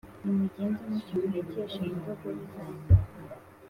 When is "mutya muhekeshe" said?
0.91-1.81